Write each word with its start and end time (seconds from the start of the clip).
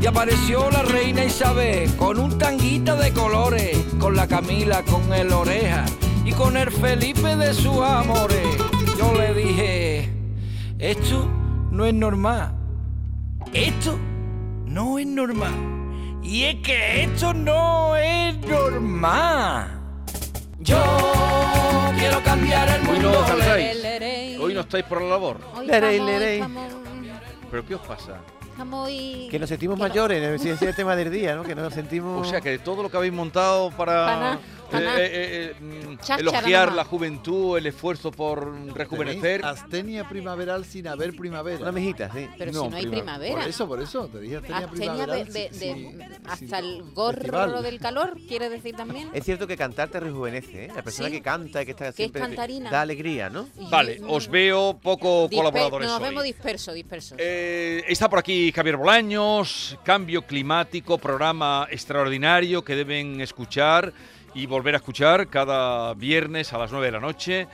Y 0.00 0.06
apareció 0.06 0.70
la 0.70 0.82
reina 0.82 1.24
Isabel 1.24 1.94
con 1.96 2.18
un 2.18 2.38
tanguito 2.38 2.96
de 2.96 3.12
colores, 3.12 3.76
con 3.98 4.16
la 4.16 4.26
Camila, 4.26 4.82
con 4.82 5.12
el 5.12 5.30
oreja 5.32 5.84
y 6.24 6.32
con 6.32 6.56
el 6.56 6.70
Felipe 6.70 7.36
de 7.36 7.52
sus 7.52 7.80
amores. 7.82 8.46
Yo 8.98 9.12
le 9.14 9.34
dije, 9.34 10.10
esto 10.78 11.28
no 11.70 11.84
es 11.84 11.92
normal. 11.92 12.54
Esto 13.52 13.98
no 14.66 14.98
es 14.98 15.06
normal. 15.06 15.52
Y 16.22 16.44
es 16.44 16.56
que 16.56 17.02
esto 17.04 17.34
no 17.34 17.94
es 17.96 18.36
normal. 18.38 19.80
Yo 20.60 20.82
quiero 21.98 22.22
cambiar 22.22 22.68
el 22.68 22.88
Hoy 22.88 23.00
mundo. 23.00 23.12
no 23.20 23.26
cantáis. 23.26 24.38
Hoy 24.40 24.54
no 24.54 24.60
estáis 24.60 24.84
por 24.84 25.02
la 25.02 25.08
labor. 25.10 25.40
Hoy 25.56 25.68
estamos- 25.70 26.62
¿Pero 27.50 27.66
qué 27.66 27.74
os 27.74 27.80
pasa? 27.82 28.18
Estamos 28.60 28.86
hoy- 28.88 29.28
Que 29.30 29.38
nos 29.38 29.48
sentimos 29.48 29.76
que 29.76 29.82
mayores, 29.88 30.42
¿no? 30.44 30.50
Es 30.52 30.62
el 30.62 30.74
tema 30.74 30.94
del 30.94 31.10
día, 31.10 31.34
¿no? 31.34 31.42
Que 31.42 31.54
nos 31.54 31.72
sentimos... 31.72 32.26
O 32.26 32.30
sea, 32.30 32.40
que 32.42 32.50
de 32.50 32.58
todo 32.58 32.82
lo 32.82 32.90
que 32.90 32.96
habéis 32.98 33.12
montado 33.12 33.70
para 33.70 34.38
eh, 34.70 34.84
paná. 34.84 34.96
eh, 34.98 35.10
eh, 35.12 35.54
mm, 35.60 36.18
elogiar 36.18 36.72
la 36.72 36.84
juventud, 36.84 37.58
el 37.58 37.66
esfuerzo 37.66 38.10
por 38.10 38.54
rejuvenecer. 38.74 39.44
Astenia 39.44 40.08
primaveral 40.08 40.64
sin 40.64 40.88
haber 40.88 41.14
primavera. 41.16 41.60
Una 41.60 41.72
mejita, 41.72 42.10
sí. 42.12 42.28
Pero 42.38 42.52
No, 42.52 42.64
si 42.64 42.68
no 42.70 42.76
hay 42.76 42.82
prima- 42.86 42.96
primavera. 42.98 43.34
Por 43.40 43.48
eso, 43.48 43.68
por 43.68 43.80
eso, 43.82 44.06
te 44.08 44.20
dije 44.20 44.36
Astenia 44.36 44.58
Astenia 44.58 44.92
primaveral. 44.92 45.24
de- 45.32 45.32
de- 45.32 45.48
sin- 45.52 45.98
de- 45.98 46.04
sin- 46.04 46.26
hasta 46.26 46.36
sin 46.36 46.54
el 46.54 46.82
gorro 46.92 47.20
festival. 47.20 47.62
del 47.62 47.80
calor, 47.80 48.16
quiere 48.28 48.48
decir 48.48 48.74
también. 48.76 49.08
Es 49.12 49.24
cierto 49.24 49.46
que 49.46 49.56
cantar 49.56 49.88
te 49.88 50.00
rejuvenece, 50.00 50.66
¿eh? 50.66 50.72
La 50.74 50.82
persona 50.82 51.08
Sí. 51.08 51.14
que 51.16 51.22
canta 51.22 51.62
y 51.62 51.64
que 51.64 51.70
está 51.72 51.84
Que 51.86 51.90
es 51.90 51.94
siempre... 51.96 52.20
cantarina. 52.22 52.70
Da 52.70 52.80
alegría, 52.82 53.28
¿no? 53.30 53.48
Y- 53.58 53.70
Vale, 53.70 54.00
os 54.08 54.28
veo 54.28 54.78
poco 54.82 55.28
disper- 55.28 55.36
colaboradores 55.38 55.88
Nos 55.88 55.98
hoy. 56.00 56.04
vemos 56.08 56.24
dispersos, 56.24 56.74
dispersos. 56.74 57.18
Eh, 57.20 57.82
está 57.88 58.08
por 58.08 58.18
aquí 58.18 58.52
Javier 58.52 58.76
Bolaños, 58.76 59.78
Cambio 59.84 60.22
Climático, 60.22 60.98
programa 60.98 61.66
extraordinario 61.70 62.62
que 62.64 62.74
deben 62.76 63.20
escuchar 63.20 63.92
y 64.34 64.46
volver 64.46 64.74
a 64.74 64.78
escuchar 64.78 65.28
cada 65.28 65.94
viernes 65.94 66.52
a 66.52 66.58
las 66.58 66.70
9 66.70 66.86
de 66.86 66.92
la 66.92 67.00
noche. 67.00 67.48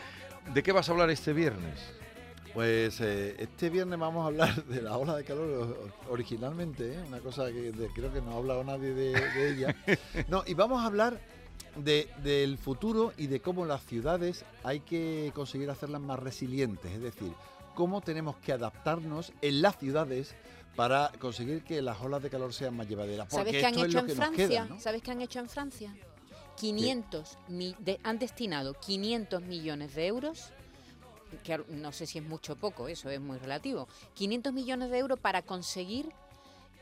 ¿De 0.52 0.62
qué 0.62 0.72
vas 0.72 0.88
a 0.88 0.92
hablar 0.92 1.10
este 1.10 1.32
viernes? 1.32 1.78
Pues 2.54 3.00
eh, 3.00 3.36
este 3.38 3.68
viernes 3.68 3.98
vamos 3.98 4.24
a 4.24 4.28
hablar 4.28 4.64
de 4.64 4.80
la 4.80 4.96
ola 4.96 5.16
de 5.16 5.24
calor 5.24 5.90
originalmente, 6.08 6.94
¿eh? 6.94 6.98
una 7.06 7.18
cosa 7.20 7.46
que 7.48 7.72
de- 7.72 7.88
creo 7.88 8.12
que 8.12 8.22
no 8.22 8.32
ha 8.32 8.36
hablado 8.36 8.64
nadie 8.64 8.94
de, 8.94 9.12
de 9.12 9.50
ella. 9.50 9.76
No, 10.28 10.42
y 10.46 10.54
vamos 10.54 10.82
a 10.82 10.86
hablar 10.86 11.20
de- 11.76 12.08
del 12.22 12.56
futuro 12.56 13.12
y 13.18 13.26
de 13.26 13.40
cómo 13.40 13.66
las 13.66 13.84
ciudades 13.84 14.44
hay 14.64 14.80
que 14.80 15.32
conseguir 15.34 15.68
hacerlas 15.70 16.00
más 16.00 16.18
resilientes, 16.18 16.90
es 16.92 17.02
decir, 17.02 17.32
cómo 17.74 18.00
tenemos 18.00 18.36
que 18.36 18.52
adaptarnos 18.52 19.32
en 19.42 19.60
las 19.60 19.76
ciudades 19.78 20.34
para 20.76 21.10
conseguir 21.18 21.62
que 21.62 21.82
las 21.82 22.00
olas 22.00 22.22
de 22.22 22.30
calor 22.30 22.54
sean 22.54 22.74
más 22.76 22.88
llevaderas. 22.88 23.28
¿Sabes 23.30 23.52
qué 23.52 23.66
han 23.66 23.78
hecho 23.78 23.98
en 23.98 24.08
Francia? 24.16 24.68
¿Sabes 24.78 25.02
qué 25.02 25.10
han 25.10 25.20
hecho 25.20 25.40
en 25.40 25.48
Francia? 25.50 25.94
500 26.56 27.38
mi- 27.48 27.74
de- 27.78 28.00
han 28.02 28.18
destinado 28.18 28.74
500 28.74 29.42
millones 29.42 29.94
de 29.94 30.06
euros, 30.06 30.50
que 31.44 31.58
no 31.68 31.92
sé 31.92 32.06
si 32.06 32.18
es 32.18 32.24
mucho 32.24 32.54
o 32.54 32.56
poco, 32.56 32.88
eso 32.88 33.10
es 33.10 33.20
muy 33.20 33.38
relativo. 33.38 33.88
500 34.14 34.52
millones 34.52 34.90
de 34.90 34.98
euros 34.98 35.18
para 35.20 35.42
conseguir 35.42 36.08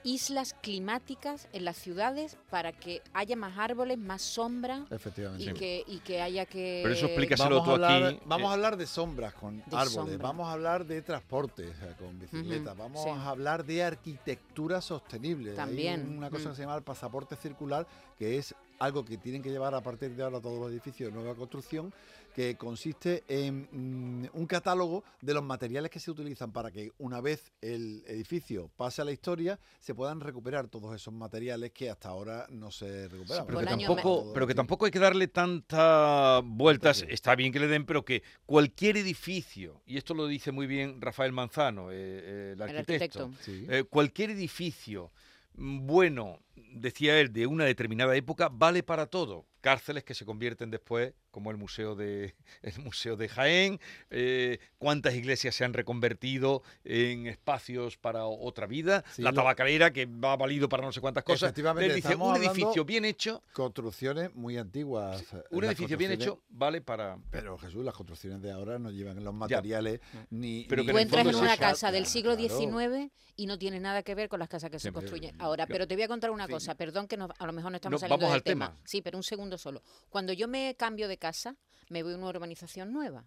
islas 0.07 0.55
climáticas 0.61 1.49
en 1.55 1.65
las 1.65 1.79
ciudades 1.79 2.37
para 2.51 2.73
que 2.73 3.01
haya 3.15 3.37
más 3.37 3.57
árboles, 3.57 3.97
más 3.97 4.21
sombra 4.21 4.85
Efectivamente. 4.91 5.51
y, 5.51 5.55
que, 5.55 5.83
y 5.87 5.99
que 6.01 6.21
haya 6.21 6.45
que... 6.45 6.81
Pero 6.83 6.95
eso 6.95 7.07
explícaselo 7.07 7.61
Vamos, 7.61 7.63
a 7.63 7.65
tú 7.65 7.71
hablar, 7.73 8.05
aquí. 8.05 8.21
vamos 8.27 8.45
eh, 8.45 8.51
a 8.51 8.53
hablar 8.53 8.77
de 8.77 8.87
sombras 8.87 9.33
con 9.33 9.57
De 9.61 9.63
árboles, 9.71 9.93
sombra. 9.93 10.19
vamos 10.19 10.47
a 10.47 10.53
hablar 10.53 10.85
de 10.85 11.01
transporte 11.01 11.67
o 11.71 11.75
sea, 11.75 11.97
con 11.97 12.19
bicicletas, 12.19 12.75
Ujú, 12.75 12.83
vamos 12.83 13.03
sí. 13.03 13.09
a 13.09 13.31
hablar 13.31 13.65
de 13.65 13.83
arquitectura 13.83 14.83
sostenible. 14.83 15.53
Hay 15.53 15.57
También, 15.57 16.19
una 16.19 16.29
cosa 16.29 16.51
que 16.51 16.57
se 16.57 16.63
llama 16.63 16.77
el 16.77 16.83
pasaporte 16.83 17.35
circular, 17.37 17.87
que 18.19 18.37
es 18.37 18.55
algo 18.79 19.05
que 19.05 19.17
tienen 19.19 19.43
que 19.43 19.51
llevar 19.51 19.75
a 19.75 19.81
partir 19.83 20.15
de 20.17 20.23
ahora 20.23 20.41
todos 20.41 20.59
los 20.59 20.71
edificios 20.71 21.11
de 21.13 21.15
nueva 21.19 21.35
construcción, 21.35 21.93
que 22.35 22.57
consiste 22.57 23.23
en 23.29 23.69
mm, 23.71 24.31
un 24.33 24.47
catálogo 24.47 25.05
de 25.21 25.33
los 25.35 25.45
materiales 25.45 25.89
que 25.91 26.01
se 26.01 26.11
utilizan 26.11 26.51
para 26.51 26.73
que 26.73 26.91
una 26.99 27.21
vez 27.21 27.53
el 27.61 28.03
edificio 28.09 28.71
pase 28.77 29.03
a 29.03 29.05
la 29.05 29.13
historia, 29.13 29.59
se 29.79 29.95
puedan 29.95 30.21
recuperar 30.21 30.67
todos 30.67 30.95
esos 30.97 31.15
materiales 31.15 31.71
que 31.71 31.89
hasta 31.91 32.09
ahora 32.09 32.47
no 32.51 32.73
se 32.73 33.07
recuperaban. 33.09 33.47
pero 33.47 33.61
que, 33.61 33.67
tampoco, 33.67 34.25
me- 34.27 34.33
pero 34.35 34.47
que 34.49 34.55
tampoco 34.55 34.85
hay 34.87 34.91
que 34.91 34.99
darle 34.99 35.29
tantas 35.29 36.43
vueltas. 36.45 37.05
Está 37.09 37.35
bien 37.37 37.53
que 37.53 37.61
le 37.61 37.69
den, 37.69 37.87
pero 37.87 38.05
que 38.05 38.23
cualquier 38.47 38.97
edificio, 38.97 39.81
y 39.87 39.97
esto 39.97 40.15
lo 40.15 40.27
dice 40.27 40.51
muy 40.53 40.67
bien 40.67 41.01
Rafael 41.01 41.33
Manzano, 41.33 41.93
eh, 41.93 41.95
eh, 41.97 42.51
el 42.57 42.63
el 42.63 42.63
arquitecto. 42.63 43.31
Sí. 43.43 43.67
eh, 43.69 43.85
cualquier 43.89 44.31
edificio 44.31 45.13
bueno, 45.55 46.41
decía 46.57 47.21
él, 47.21 47.33
de 47.33 47.47
una 47.47 47.65
determinada 47.65 48.15
época, 48.17 48.49
vale 48.51 48.83
para 48.83 49.07
todo. 49.07 49.47
Cárceles 49.61 50.05
que 50.05 50.15
se 50.15 50.25
convierten 50.25 50.71
después, 50.71 51.15
como 51.35 51.51
el 51.51 51.57
museo 51.57 51.97
de, 51.97 52.33
el 52.63 52.79
museo 52.79 53.17
de 53.17 53.29
Jaén, 53.29 53.81
eh, 54.11 54.59
cuántas 54.79 55.15
iglesias 55.15 55.53
se 55.57 55.65
han 55.65 55.73
reconvertido 55.75 56.63
en 56.85 57.27
espacios 57.27 57.97
para 57.97 58.25
otra 58.27 58.69
vida, 58.69 59.03
Sí, 59.13 59.21
la 59.23 59.33
tabacalera 59.33 59.93
que 59.93 60.07
va 60.07 60.37
valido 60.37 60.69
para 60.69 60.85
no 60.85 60.93
sé 60.93 61.01
cuántas 61.01 61.25
cosas. 61.25 61.49
Efectivamente, 61.49 61.87
Él 61.91 61.97
dice, 61.97 62.09
estamos 62.13 62.39
un 62.39 62.45
edificio 62.45 62.85
bien 62.85 63.05
hecho, 63.05 63.43
Construcciones 63.53 64.33
muy 64.37 64.57
antiguas. 64.59 65.23
eh, 65.33 65.43
un 65.51 65.65
edificio 65.65 65.97
bien 65.99 66.13
hecho 66.13 66.41
vale 66.51 66.81
para... 66.81 67.19
Pero 67.33 67.59
Jesús, 67.59 67.85
las 67.85 67.95
construcciones 67.95 68.41
de 68.41 68.53
ahora 68.53 68.79
no 68.79 68.93
llevan 68.93 69.23
los 69.25 69.35
materiales 69.35 70.01
ni. 70.31 70.65
Pero 70.69 70.83
ni- 70.83 70.87
que 70.87 70.93
Tú 70.93 70.99
entras 70.99 71.27
en 71.27 71.35
una 71.35 71.57
casa 71.57 71.91
del 71.91 72.07
siglo 72.07 72.37
Claro. 72.37 72.49
XIX 72.61 73.11
y 73.37 73.47
no 73.47 73.59
tiene 73.59 73.81
nada 73.81 74.05
que 74.05 74.15
ver 74.15 74.29
con 74.29 74.39
las 74.39 74.49
casas 74.49 74.71
que 74.71 74.79
se 74.79 74.83
Siempre. 74.83 75.03
construyen 75.03 75.35
ahora. 75.41 75.67
Pero 75.67 75.89
te 75.89 75.97
voy 75.97 76.05
a 76.05 76.09
contar 76.09 76.31
una 76.31 76.47
cosa, 76.47 76.77
perdón 76.77 77.09
que 77.09 77.17
no- 77.17 77.29
a 77.37 77.47
lo 77.47 77.53
mejor 77.53 77.73
no 77.73 77.77
estamos 77.77 77.95
No, 77.95 77.99
saliendo 77.99 78.27
vamos 78.27 78.33
del 78.35 78.39
al 78.39 78.43
tema. 78.45 78.77
Sí, 78.85 79.03
pero 79.03 79.19
un 79.19 79.25
segundo 79.25 79.59
solo. 79.59 79.83
Cuando 80.09 80.33
yo 80.33 80.47
me 80.47 80.77
cambio 80.79 81.09
de 81.09 81.17
casa, 81.27 81.57
me 81.89 82.03
voy 82.03 82.13
a 82.13 82.17
una 82.17 82.29
urbanización 82.29 82.93
nueva. 82.93 83.23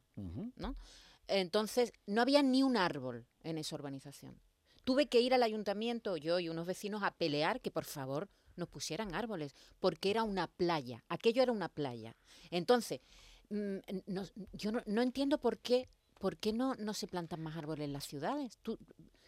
¿no? 0.55 0.75
Entonces, 1.27 1.91
no 2.05 2.21
había 2.21 2.41
ni 2.43 2.61
un 2.63 2.77
árbol 2.77 3.25
en 3.43 3.57
esa 3.57 3.75
urbanización. 3.75 4.39
Tuve 4.83 5.07
que 5.07 5.19
ir 5.19 5.33
al 5.33 5.43
ayuntamiento, 5.43 6.15
yo 6.17 6.39
y 6.39 6.47
unos 6.49 6.65
vecinos, 6.67 7.01
a 7.03 7.11
pelear 7.11 7.59
que 7.59 7.71
por 7.71 7.85
favor 7.85 8.29
nos 8.55 8.69
pusieran 8.69 9.13
árboles, 9.15 9.53
porque 9.79 10.09
era 10.11 10.23
una 10.23 10.47
playa, 10.47 11.03
aquello 11.09 11.41
era 11.43 11.51
una 11.51 11.69
playa. 11.69 12.15
Entonces, 12.51 13.01
mm, 13.49 13.77
no- 14.05 14.23
yo 14.53 14.71
no, 14.71 14.81
no 14.85 15.01
entiendo 15.01 15.37
por 15.39 15.57
qué, 15.57 15.89
por 16.19 16.37
qué 16.37 16.53
no, 16.53 16.75
no 16.75 16.93
se 16.93 17.07
plantan 17.07 17.41
más 17.41 17.57
árboles 17.57 17.85
en 17.85 17.93
las 17.93 18.05
ciudades. 18.07 18.57
¿Tú, 18.63 18.77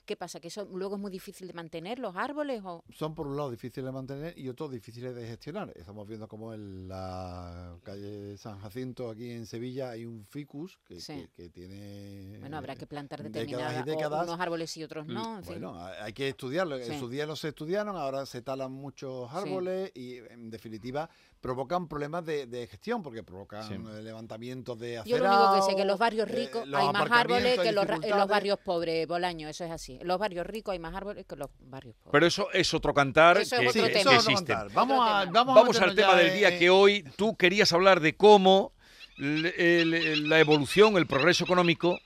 ¿Qué 0.10 0.16
pasa? 0.16 0.40
¿Que 0.40 0.48
eso 0.48 0.68
luego 0.74 0.96
es 0.96 1.02
muy 1.02 1.12
difícil 1.12 1.46
de 1.46 1.54
mantener 1.54 2.00
los 2.00 2.16
árboles? 2.16 2.64
O... 2.66 2.84
Son 2.92 3.14
por 3.14 3.28
un 3.28 3.38
lado 3.38 3.52
difíciles 3.52 3.86
de 3.86 3.92
mantener 3.92 4.36
y 4.36 4.50
otros 4.50 4.72
difíciles 4.72 5.14
de 5.14 5.28
gestionar. 5.28 5.72
Estamos 5.76 6.08
viendo 6.08 6.28
como 6.28 6.52
en 6.52 6.88
la 6.88 7.76
calle 7.84 8.36
San 8.38 8.60
Jacinto, 8.60 9.12
aquí 9.12 9.30
en 9.30 9.46
Sevilla, 9.46 9.92
hay 9.92 10.06
un 10.06 10.26
ficus 10.26 10.80
que, 10.84 11.00
Sí. 11.00 11.14
que- 11.14 11.44
que 11.44 11.50
tiene. 11.50 12.40
Bueno, 12.40 12.58
habrá 12.58 12.76
que 12.76 12.88
plantar 12.88 13.22
décadas 13.22 13.44
y 13.44 13.52
determinadas, 13.52 13.86
décadas. 13.86 14.28
unos 14.28 14.40
árboles 14.40 14.76
y 14.78 14.84
otros 14.84 15.06
no, 15.06 15.38
en. 15.38 15.46
Bueno, 15.46 15.80
hay 15.80 15.94
hay 16.06 16.14
que 16.14 16.30
estudiarlo. 16.30 16.80
Sí. 16.80 16.92
En 16.92 17.00
su 17.00 17.08
día 17.08 17.28
no 17.28 17.36
se 17.36 17.50
estudiaron, 17.50 17.96
ahora 17.96 18.26
se 18.26 18.42
talan 18.42 18.72
muchos 18.72 19.32
árboles 19.32 19.92
y, 19.94 20.16
en 20.18 20.50
definitiva, 20.50 21.08
provocan 21.40 21.88
problemas 21.88 22.26
de, 22.26 22.48
de 22.48 22.66
gestión 22.66 23.04
porque 23.04 23.22
provocan 23.22 23.64
Sí. 23.68 23.76
eh, 23.76 24.02
levantamientos 24.02 24.80
de 24.80 24.96
Yo 24.96 25.02
acera. 25.18 25.20
lo 25.20 25.38
único 25.52 25.56
que 25.66 25.70
sé 25.72 25.76
que 25.76 25.82
en 25.84 25.88
los 25.88 26.00
barrios 26.00 26.28
ricos 26.30 26.68
los 26.68 26.82
hay 26.82 26.88
más 26.92 27.12
árboles 27.12 27.60
que 27.60 27.68
en 27.70 27.76
los, 27.76 27.86
en 27.88 28.18
los 28.18 28.28
barrios 28.28 28.58
pobres, 28.60 29.08
Bolaño, 29.08 29.48
eso 29.48 29.64
es 29.66 29.72
así. 29.72 29.99
Los 30.02 30.18
barrios 30.20 30.46
ricos 30.48 30.74
hay 30.74 30.80
más 30.80 30.94
árboles 30.96 31.26
que 31.26 31.36
los 31.36 31.50
barrios 31.62 31.96
pobres. 31.96 32.12
Pero 32.12 32.26
eso 32.28 32.52
es 32.54 32.74
otro 32.74 32.94
cantar 32.94 33.38
Eso 33.38 33.56
es 33.56 33.62
que, 33.62 33.68
otro 33.68 33.84
que- 33.84 33.90
tema. 34.00 34.18
que 34.26 34.34
contar. 34.34 34.72
Vamos, 34.74 35.00
a, 35.02 35.22
tema. 35.22 35.32
vamos, 35.32 35.58
a 35.58 35.60
Vamos 35.62 35.82
al 35.82 35.96
tema 35.96 36.12
ya 36.14 36.18
del 36.18 36.34
día 36.38 36.58
que 36.60 36.70
hoy 36.70 37.04
tú 37.16 37.36
querías 37.36 37.72
hablar 37.74 38.00
de 38.00 38.16
cómo 38.16 38.74
l- 39.18 39.54
el- 39.58 40.30
la 40.30 40.40
evolución, 40.40 40.98
el 40.98 41.08
progreso 41.08 41.44
económico 41.44 42.00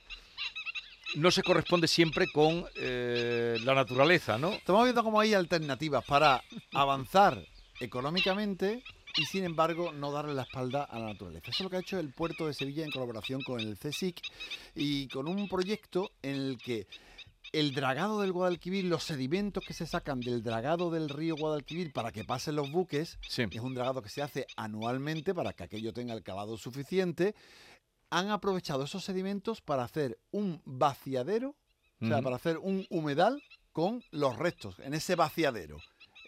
no 1.16 1.30
se 1.30 1.42
corresponde 1.44 1.86
siempre 1.86 2.26
con 2.32 2.66
eh, 2.76 3.56
la 3.62 3.74
naturaleza, 3.74 4.36
¿no? 4.36 4.50
Estamos 4.52 4.82
viendo 4.84 5.04
cómo 5.04 5.20
hay 5.20 5.32
alternativas 5.34 6.04
para 6.04 6.42
avanzar 6.72 7.38
económicamente 7.78 8.82
y 9.16 9.24
sin 9.26 9.44
embargo 9.44 9.92
no 9.92 10.10
darle 10.10 10.34
la 10.34 10.42
espalda 10.42 10.82
a 10.82 10.98
la 10.98 11.06
naturaleza. 11.06 11.50
Eso 11.50 11.58
es 11.58 11.60
lo 11.60 11.70
que 11.70 11.76
ha 11.76 11.80
hecho 11.80 12.00
el 12.00 12.12
puerto 12.12 12.48
de 12.48 12.54
Sevilla 12.54 12.84
en 12.84 12.90
colaboración 12.90 13.42
con 13.42 13.60
el 13.60 13.78
CSIC 13.78 14.20
y 14.74 15.06
con 15.06 15.28
un 15.28 15.48
proyecto 15.48 16.10
en 16.22 16.34
el 16.34 16.58
que 16.58 16.88
el 17.52 17.74
dragado 17.74 18.20
del 18.20 18.32
Guadalquivir, 18.32 18.84
los 18.84 19.04
sedimentos 19.04 19.64
que 19.66 19.74
se 19.74 19.86
sacan 19.86 20.20
del 20.20 20.42
dragado 20.42 20.90
del 20.90 21.08
río 21.08 21.36
Guadalquivir 21.36 21.92
para 21.92 22.10
que 22.12 22.24
pasen 22.24 22.56
los 22.56 22.70
buques, 22.70 23.18
Sí. 23.28 23.42
es 23.50 23.60
un 23.60 23.74
dragado 23.74 24.02
que 24.02 24.08
se 24.08 24.22
hace 24.22 24.46
anualmente 24.56 25.34
para 25.34 25.52
que 25.52 25.64
aquello 25.64 25.92
tenga 25.92 26.14
el 26.14 26.22
calado 26.22 26.56
suficiente, 26.56 27.34
han 28.10 28.30
aprovechado 28.30 28.84
esos 28.84 29.04
sedimentos 29.04 29.60
para 29.60 29.84
hacer 29.84 30.18
un 30.30 30.60
vaciadero, 30.64 31.54
o 32.00 32.06
sea, 32.06 32.20
para 32.22 32.36
hacer 32.36 32.58
un 32.58 32.86
humedal 32.90 33.42
con 33.72 34.02
los 34.10 34.36
restos 34.36 34.78
en 34.80 34.94
ese 34.94 35.14
vaciadero. 35.16 35.78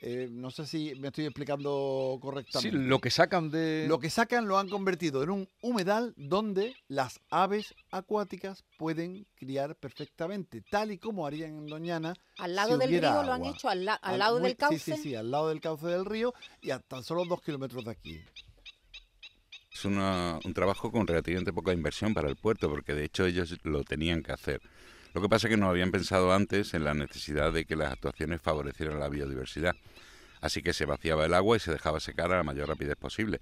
Eh, 0.09 0.29
no 0.31 0.53
sé 0.53 0.65
si 0.69 0.95
me 1.01 1.09
estoy 1.09 1.25
explicando 1.25 2.13
Sí, 2.15 2.21
correctamente. 2.21 2.79
lo 2.79 3.01
que 3.01 3.11
sacan 3.11 3.51
de... 3.51 3.87
Lo 3.89 3.99
que 3.99 4.09
sacan 4.09 4.47
lo 4.47 4.57
han 4.57 4.69
convertido 4.69 5.25
en 5.25 5.31
un 5.31 5.49
humedal 5.63 6.15
donde 6.17 6.77
las 6.87 7.19
aves 7.29 7.75
acuáticas 7.91 8.63
pueden 8.79 9.27
criar 9.35 9.75
perfectamente, 9.75 10.61
tal 10.71 10.93
y 10.93 10.99
como 10.99 11.27
harían 11.27 11.57
en 11.59 11.67
Doñana. 11.67 12.15
Al 12.39 12.51
si 12.51 12.55
lado 12.55 12.79
del 12.79 12.91
río 12.91 13.23
lo 13.25 13.33
han 13.33 13.47
hecho, 13.47 13.69
al, 13.69 13.85
la- 13.85 13.95
al 13.95 14.13
al- 14.13 14.19
lado 14.21 14.39
muy- 14.39 14.49
del 14.51 14.57
cauce. 14.57 14.79
Sí, 14.79 14.93
sí, 14.95 15.03
sí, 15.03 15.15
al 15.17 15.29
lado 15.29 15.49
del 15.49 15.61
cauce 15.61 15.89
del 15.89 16.05
río 16.05 16.33
y 16.63 16.71
a 16.71 16.79
tan 16.79 17.03
solo 17.03 17.25
dos 17.25 17.43
kilómetros 17.43 17.85
de 17.85 17.91
aquí. 17.91 18.21
Es 19.73 19.85
una- 19.85 20.39
un 20.45 20.55
trabajo 20.55 20.93
con 20.93 21.05
relativamente 21.09 21.53
poca 21.53 21.73
inversión 21.73 22.15
para 22.15 22.29
el 22.29 22.37
puerto, 22.37 22.69
porque 22.71 22.95
de 22.95 23.05
hecho 23.07 23.27
ellos 23.27 23.57
lo 23.65 23.83
tenían 23.83 24.23
que 24.23 24.31
hacer. 24.31 24.61
Lo 25.17 25.23
que 25.23 25.31
pasa 25.31 25.47
es 25.47 25.55
que 25.55 25.57
no 25.57 25.71
habían 25.71 25.93
pensado 25.93 26.31
antes 26.31 26.75
en 26.75 26.85
la 26.85 26.93
necesidad 26.93 27.51
de 27.51 27.65
que 27.65 27.75
las 27.75 27.91
actuaciones 27.91 28.43
favorecieran 28.43 29.01
la 29.01 29.09
biodiversidad. 29.09 29.75
Así 30.43 30.61
que 30.61 30.75
se 30.75 30.85
vaciaba 30.85 31.25
el 31.25 31.33
agua 31.33 31.57
y 31.57 31.61
se 31.61 31.73
dejaba 31.73 32.01
secar 32.01 32.31
a 32.31 32.37
la 32.37 32.43
mayor 32.43 32.69
rapidez 32.69 32.97
posible. 32.97 33.41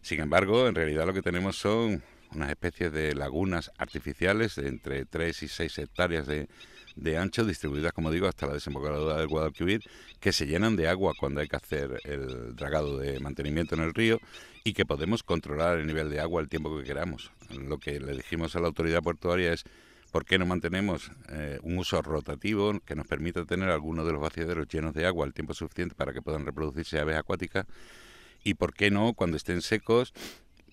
Sin 0.00 0.20
embargo, 0.20 0.66
en 0.68 0.74
realidad 0.74 1.04
lo 1.04 1.12
que 1.12 1.20
tenemos 1.20 1.58
son 1.58 2.02
unas 2.34 2.48
especies 2.48 2.94
de 2.94 3.14
lagunas 3.14 3.70
artificiales 3.76 4.56
de 4.56 4.68
entre 4.68 5.04
3 5.04 5.42
y 5.42 5.48
6 5.48 5.80
hectáreas 5.80 6.26
de, 6.26 6.48
de 6.96 7.18
ancho, 7.18 7.44
distribuidas, 7.44 7.92
como 7.92 8.10
digo, 8.10 8.26
hasta 8.26 8.46
la 8.46 8.54
desembocadura 8.54 9.18
del 9.18 9.28
Guadalquivir, 9.28 9.82
que 10.18 10.32
se 10.32 10.46
llenan 10.46 10.76
de 10.76 10.88
agua 10.88 11.12
cuando 11.20 11.42
hay 11.42 11.46
que 11.46 11.56
hacer 11.56 12.00
el 12.04 12.56
dragado 12.56 12.96
de 12.96 13.20
mantenimiento 13.20 13.74
en 13.74 13.82
el 13.82 13.92
río 13.92 14.18
y 14.64 14.72
que 14.72 14.86
podemos 14.86 15.22
controlar 15.22 15.76
el 15.76 15.86
nivel 15.86 16.08
de 16.08 16.20
agua 16.20 16.40
el 16.40 16.48
tiempo 16.48 16.74
que 16.78 16.84
queramos. 16.84 17.30
Lo 17.50 17.76
que 17.76 18.00
le 18.00 18.14
dijimos 18.14 18.56
a 18.56 18.60
la 18.60 18.68
autoridad 18.68 19.02
portuaria 19.02 19.52
es 19.52 19.66
¿por 20.12 20.26
qué 20.26 20.38
no 20.38 20.46
mantenemos 20.46 21.10
eh, 21.30 21.58
un 21.62 21.78
uso 21.78 22.00
rotativo 22.02 22.78
que 22.84 22.94
nos 22.94 23.06
permita 23.06 23.44
tener 23.44 23.70
algunos 23.70 24.06
de 24.06 24.12
los 24.12 24.20
vaciaderos 24.20 24.68
llenos 24.68 24.94
de 24.94 25.06
agua 25.06 25.26
el 25.26 25.32
tiempo 25.32 25.54
suficiente 25.54 25.94
para 25.96 26.12
que 26.12 26.22
puedan 26.22 26.46
reproducirse 26.46 27.00
aves 27.00 27.16
acuáticas? 27.16 27.66
¿Y 28.44 28.54
por 28.54 28.74
qué 28.74 28.90
no, 28.90 29.14
cuando 29.14 29.36
estén 29.36 29.62
secos, 29.62 30.12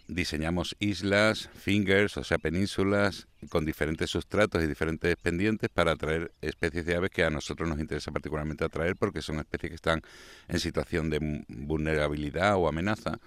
diseñamos 0.09 0.75
islas, 0.79 1.49
fingers, 1.53 2.17
o 2.17 2.23
sea, 2.23 2.39
penínsulas, 2.39 3.27
con 3.49 3.63
diferentes 3.63 4.09
sustratos 4.09 4.63
y 4.63 4.67
diferentes 4.67 5.15
pendientes 5.15 5.69
para 5.69 5.91
atraer 5.91 6.31
especies 6.41 6.85
de 6.85 6.95
aves 6.95 7.11
que 7.11 7.23
a 7.23 7.29
nosotros 7.29 7.69
nos 7.69 7.79
interesa 7.79 8.11
particularmente 8.11 8.65
atraer 8.65 8.95
porque 8.97 9.21
son 9.21 9.39
especies 9.39 9.69
que 9.69 9.75
están 9.75 10.01
en 10.47 10.59
situación 10.59 11.09
de 11.09 11.45
vulnerabilidad 11.47 12.55
o 12.57 12.67
amenaza 12.67 13.19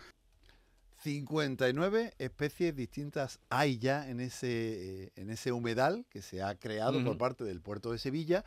59 1.03 2.15
especies 2.19 2.77
distintas 2.77 3.41
hay 3.51 3.79
ya 3.79 4.09
en 4.09 4.21
ese, 4.21 5.05
eh, 5.05 5.13
en 5.17 5.31
ese 5.31 5.51
humedal 5.51 6.07
que 6.09 6.23
se 6.23 6.43
ha 6.43 6.55
creado 6.55 7.03
por 7.05 7.19
parte 7.19 7.43
del 7.45 7.61
puerto 7.61 7.91
de 7.91 7.99
Sevilla 7.99 8.45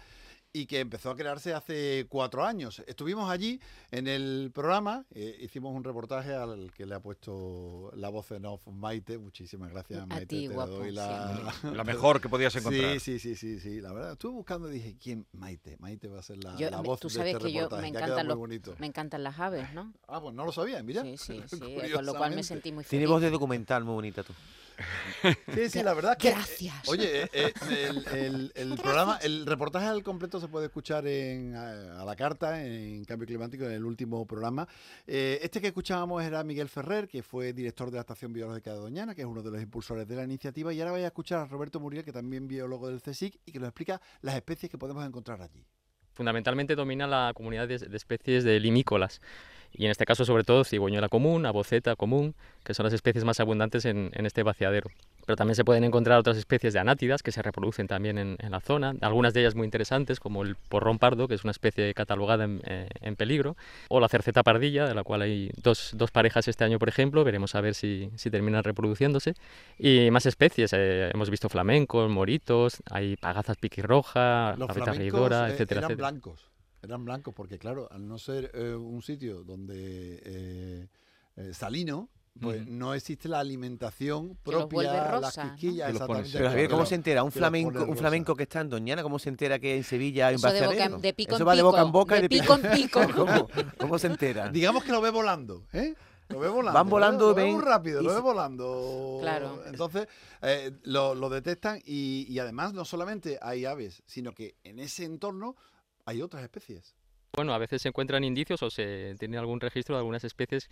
y 0.55 0.67
que 0.67 0.79
empezó 0.79 1.09
a 1.09 1.15
crearse 1.17 1.53
hace 1.53 2.05
cuatro 2.07 2.45
años. 2.45 2.81
Estuvimos 2.87 3.29
allí 3.29 3.59
en 3.91 4.07
el 4.07 4.51
programa, 4.53 5.05
eh, 5.13 5.37
hicimos 5.41 5.75
un 5.75 5.83
reportaje 5.83 6.33
al 6.33 6.71
que 6.71 6.85
le 6.85 6.95
ha 6.95 7.01
puesto 7.01 7.91
la 7.93 8.07
voz 8.07 8.31
en 8.31 8.45
off 8.45 8.65
Maite. 8.67 9.17
Muchísimas 9.17 9.69
gracias, 9.69 10.01
A 10.03 10.05
Maite. 10.05 10.27
ti, 10.27 10.47
te 10.47 10.53
guapo, 10.53 10.71
doy 10.71 10.91
la, 10.93 11.53
La 11.73 11.83
mejor 11.83 12.21
que 12.21 12.29
podías 12.29 12.55
encontrar. 12.55 12.97
Sí, 13.01 13.19
sí, 13.19 13.19
sí, 13.19 13.35
sí, 13.35 13.59
sí. 13.59 13.81
La 13.81 13.91
verdad, 13.91 14.13
estuve 14.13 14.31
buscando 14.31 14.69
y 14.69 14.75
dije, 14.75 14.95
¿quién? 14.97 15.27
Maite. 15.33 15.75
Maite 15.79 16.07
va 16.07 16.19
a 16.19 16.23
ser 16.23 16.41
la, 16.41 16.55
Yo- 16.55 16.69
la 16.69 16.79
voz 16.79 17.01
tú 17.01 17.09
de 17.09 17.15
sabes 17.15 17.33
este 17.33 17.47
que 17.47 17.51
yo 17.51 17.59
reportaje. 17.63 17.81
me 17.81 17.87
encantan 17.89 18.27
los-. 18.29 18.79
Me 18.79 18.85
encantan 18.87 19.23
las 19.23 19.37
aves, 19.37 19.73
¿no? 19.73 19.93
Ah, 20.07 20.21
pues 20.21 20.33
no 20.33 20.45
lo 20.45 20.53
sabía, 20.53 20.81
mira. 20.83 21.01
Sí, 21.03 21.17
sí, 21.17 21.43
sí. 21.49 21.59
Con 21.93 22.05
lo 22.05 22.15
cual 22.15 22.33
me 22.33 22.43
sentí 22.43 22.71
muy 22.71 22.85
feliz. 22.85 22.89
Tiene 22.91 23.07
voz 23.07 23.21
de 23.21 23.29
documental 23.29 23.83
muy 23.83 23.95
bonita 23.95 24.23
tú. 24.23 24.31
Sí, 25.53 25.69
sí, 25.69 25.83
la 25.83 25.93
verdad 25.93 26.13
es 26.13 26.17
que. 26.17 26.31
Gracias. 26.31 26.87
Oye, 26.87 27.23
eh, 27.23 27.53
eh, 27.69 28.49
el, 28.55 28.75
programa, 28.75 29.17
el 29.21 29.45
reportaje 29.45 29.87
al 29.87 30.03
completo 30.03 30.39
se 30.39 30.47
puede 30.47 30.67
escuchar 30.67 31.07
en, 31.07 31.55
a, 31.55 32.01
a 32.01 32.05
la 32.05 32.15
carta, 32.15 32.63
en 32.63 33.03
Cambio 33.05 33.27
Climático, 33.27 33.65
en 33.65 33.71
el 33.71 33.85
último 33.85 34.25
programa. 34.25 34.67
Eh, 35.07 35.39
este 35.41 35.61
que 35.61 35.67
escuchábamos 35.67 36.23
era 36.23 36.43
Miguel 36.43 36.69
Ferrer, 36.69 37.07
que 37.07 37.23
fue 37.23 37.53
director 37.53 37.89
de 37.89 37.95
la 37.95 38.01
Estación 38.01 38.33
Biológica 38.33 38.71
de 38.71 38.77
Doñana, 38.77 39.15
que 39.15 39.21
es 39.21 39.27
uno 39.27 39.41
de 39.41 39.51
los 39.51 39.61
impulsores 39.61 40.07
de 40.07 40.15
la 40.15 40.23
iniciativa. 40.23 40.73
Y 40.73 40.79
ahora 40.79 40.91
vais 40.91 41.03
a 41.03 41.07
escuchar 41.07 41.39
a 41.39 41.45
Roberto 41.45 41.79
Muriel, 41.79 42.03
que 42.03 42.11
también 42.11 42.47
biólogo 42.47 42.87
del 42.87 43.01
CSIC, 43.01 43.39
y 43.45 43.51
que 43.51 43.59
nos 43.59 43.69
explica 43.69 44.01
las 44.21 44.35
especies 44.35 44.69
que 44.69 44.77
podemos 44.77 45.05
encontrar 45.05 45.41
allí. 45.41 45.65
Fundamentalmente 46.15 46.75
domina 46.75 47.05
la 47.05 47.33
comunidad 47.35 47.67
de, 47.67 47.75
especies 47.75 48.43
de 48.43 48.59
limícolas 48.59 49.21
y 49.71 49.85
en 49.85 49.91
este 49.91 50.05
caso 50.05 50.25
sobre 50.25 50.43
todo 50.43 50.63
cigüeñuela 50.63 51.09
común, 51.09 51.45
aboceta 51.45 51.95
común, 51.95 52.33
que 52.63 52.73
son 52.73 52.85
las 52.85 52.93
especies 52.93 53.25
más 53.25 53.39
abundantes 53.39 53.85
en 53.85 54.11
este 54.25 54.41
vaciadero. 54.41 54.89
Pero 55.25 55.35
también 55.35 55.55
se 55.55 55.65
pueden 55.65 55.83
encontrar 55.83 56.19
otras 56.19 56.37
especies 56.37 56.73
de 56.73 56.79
anátidas 56.79 57.23
que 57.23 57.31
se 57.31 57.41
reproducen 57.41 57.87
también 57.87 58.17
en, 58.17 58.37
en 58.39 58.51
la 58.51 58.59
zona, 58.59 58.95
algunas 59.01 59.33
de 59.33 59.41
ellas 59.41 59.55
muy 59.55 59.65
interesantes 59.65 60.19
como 60.19 60.43
el 60.43 60.55
porrón 60.55 60.99
pardo, 60.99 61.27
que 61.27 61.35
es 61.35 61.43
una 61.43 61.51
especie 61.51 61.93
catalogada 61.93 62.43
en, 62.43 62.61
eh, 62.65 62.87
en 63.01 63.15
peligro, 63.15 63.55
o 63.89 63.99
la 63.99 64.07
cerceta 64.07 64.43
pardilla, 64.43 64.87
de 64.87 64.93
la 64.93 65.03
cual 65.03 65.21
hay 65.21 65.51
dos, 65.61 65.91
dos 65.95 66.11
parejas 66.11 66.47
este 66.47 66.63
año 66.63 66.79
por 66.79 66.89
ejemplo, 66.89 67.23
veremos 67.23 67.55
a 67.55 67.61
ver 67.61 67.73
si, 67.73 68.09
si 68.15 68.29
terminan 68.29 68.63
reproduciéndose. 68.63 69.33
Y 69.79 70.11
más 70.11 70.25
especies, 70.25 70.71
eh, 70.73 71.09
hemos 71.13 71.29
visto 71.29 71.49
flamencos, 71.49 72.09
moritos, 72.09 72.83
hay 72.89 73.15
pagazas 73.17 73.57
piquirroja, 73.57 74.55
flamencos 74.55 74.97
reidora, 74.97 75.49
eh, 75.49 75.53
etcétera, 75.53 75.79
eran 75.79 75.91
etcétera. 75.91 76.09
blancos. 76.09 76.49
Eran 76.83 77.03
blancos 77.03 77.33
porque, 77.33 77.57
claro, 77.57 77.87
al 77.91 78.07
no 78.07 78.19
ser 78.19 78.51
eh, 78.53 78.75
un 78.75 79.01
sitio 79.01 79.43
donde 79.43 80.21
eh, 80.23 80.87
eh, 81.37 81.53
salino, 81.53 82.09
pues 82.39 82.67
no 82.67 82.93
existe 82.93 83.29
la 83.29 83.39
alimentación 83.39 84.37
propia, 84.43 84.93
las 84.93 85.11
rosa, 85.11 85.43
¿no? 85.45 85.51
quisquillas, 85.51 85.85
ponen 85.87 85.95
exactamente. 85.95 86.37
Pero 86.37 86.49
Javier, 86.49 86.69
¿cómo 86.69 86.85
se 86.85 86.95
entera? 86.95 87.23
Un 87.23 87.31
flamenco, 87.31 87.83
un 87.85 87.97
flamenco 87.97 88.35
que 88.35 88.43
está 88.43 88.61
en 88.61 88.69
Doñana, 88.69 89.03
¿cómo 89.03 89.19
se 89.19 89.29
entera 89.29 89.57
que 89.59 89.77
en 89.77 89.83
Sevilla 89.83 90.27
hay 90.27 90.35
un 90.35 90.39
Eso 90.39 90.51
de, 90.51 90.67
boca 90.67 91.13
pico 91.15 91.35
Eso 91.35 91.43
en 91.43 91.47
va 91.47 91.55
de 91.55 91.61
boca 91.61 91.81
en 91.81 91.91
boca 91.91 92.17
y 92.17 92.21
de 92.23 92.29
pico 92.29 92.55
en 92.55 92.71
pico. 92.71 93.01
¿Cómo, 93.15 93.47
¿Cómo 93.77 93.99
se 93.99 94.07
entera? 94.07 94.49
Digamos 94.51 94.83
que 94.83 94.91
lo 94.91 95.01
ve 95.01 95.11
volando, 95.11 95.65
¿eh? 95.71 95.95
Lo 96.29 96.39
ve 96.39 96.49
volando. 96.49 96.73
Van 96.77 96.87
lo 96.87 96.91
volando, 96.91 97.27
ve- 97.27 97.29
lo 97.29 97.35
ve 97.35 97.43
ven 97.43 97.53
muy 97.53 97.63
rápido, 97.63 98.01
lo 98.01 98.13
ve 98.13 98.19
volando. 98.19 99.17
Claro. 99.21 99.63
Entonces, 99.67 100.07
eh, 100.41 100.71
lo, 100.83 101.15
lo 101.15 101.29
detectan 101.29 101.79
y, 101.85 102.25
y 102.27 102.39
además 102.39 102.73
no 102.73 102.83
solamente 102.83 103.37
hay 103.41 103.65
aves, 103.65 104.01
sino 104.07 104.33
que 104.33 104.55
en 104.63 104.79
ese 104.79 105.05
entorno 105.05 105.55
hay 106.03 106.21
otras 106.21 106.43
especies. 106.43 106.95
Bueno, 107.33 107.53
a 107.53 107.57
veces 107.57 107.81
se 107.81 107.89
encuentran 107.89 108.23
indicios 108.23 108.63
o 108.63 108.69
se 108.69 109.15
tiene 109.19 109.37
algún 109.37 109.59
registro 109.59 109.95
de 109.95 109.99
algunas 109.99 110.23
especies 110.23 110.69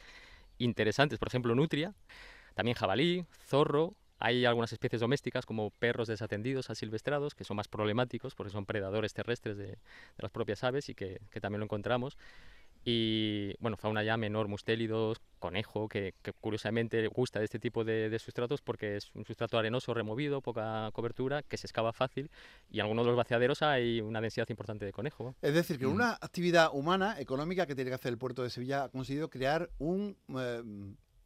interesantes, 0.63 1.19
por 1.19 1.27
ejemplo, 1.27 1.55
nutria, 1.55 1.93
también 2.53 2.75
jabalí, 2.75 3.25
zorro. 3.47 3.95
Hay 4.19 4.45
algunas 4.45 4.71
especies 4.71 5.01
domésticas 5.01 5.45
como 5.45 5.71
perros 5.71 6.07
desatendidos 6.07 6.69
asilvestrados 6.69 7.35
que 7.35 7.43
son 7.43 7.57
más 7.57 7.67
problemáticos 7.67 8.35
porque 8.35 8.51
son 8.51 8.65
predadores 8.65 9.13
terrestres 9.13 9.57
de, 9.57 9.79
las 10.17 10.31
propias 10.31 10.63
aves 10.63 10.87
y 10.87 10.95
que 10.95 11.19
también 11.41 11.59
lo 11.59 11.65
encontramos. 11.65 12.17
Y 12.85 13.53
bueno, 13.59 13.77
fauna 13.77 14.03
ya 14.03 14.17
menor, 14.17 14.47
mustélidos, 14.47 15.21
conejo, 15.39 15.87
que, 15.87 16.13
que 16.21 16.33
curiosamente 16.33 17.07
gusta 17.07 17.39
de 17.39 17.45
este 17.45 17.59
tipo 17.59 17.83
de, 17.83 18.09
de 18.09 18.19
sustratos 18.19 18.61
porque 18.61 18.97
es 18.97 19.11
un 19.15 19.25
sustrato 19.25 19.57
arenoso 19.57 19.93
removido, 19.93 20.41
poca 20.41 20.89
cobertura, 20.93 21.43
que 21.43 21.57
se 21.57 21.67
excava 21.67 21.93
fácil 21.93 22.29
y 22.69 22.79
en 22.79 22.81
algunos 22.81 23.05
de 23.05 23.11
los 23.11 23.17
vaciaderos 23.17 23.61
hay 23.61 24.01
una 24.01 24.19
densidad 24.21 24.49
importante 24.49 24.85
de 24.85 24.91
conejo. 24.91 25.35
Es 25.41 25.53
decir, 25.53 25.79
que 25.79 25.87
Mm. 25.87 25.93
una 25.93 26.11
actividad 26.13 26.69
humana, 26.73 27.19
económica 27.19 27.65
que 27.65 27.75
tiene 27.75 27.89
que 27.91 27.95
hacer 27.95 28.11
el 28.11 28.17
puerto 28.17 28.43
de 28.43 28.49
Sevilla 28.49 28.83
ha 28.85 28.89
conseguido 28.89 29.29
crear 29.29 29.69
un 29.79 30.17
eh, 30.37 30.61